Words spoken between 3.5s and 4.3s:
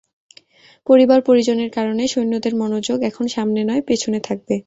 নয়, পেছনে